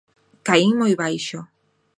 [0.47, 1.39] Caín moi baixo.